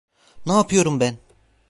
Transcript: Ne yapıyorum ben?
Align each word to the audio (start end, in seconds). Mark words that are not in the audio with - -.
Ne 0.45 0.53
yapıyorum 0.53 0.99
ben? 0.99 1.17